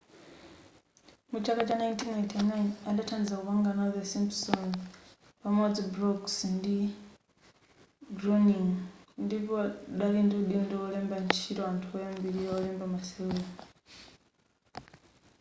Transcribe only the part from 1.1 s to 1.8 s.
mu chaka cha